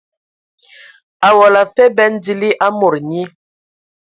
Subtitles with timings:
[1.27, 3.23] Awɔla afe bɛn dili a mod nyi.